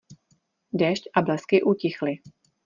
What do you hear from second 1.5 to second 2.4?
utichly.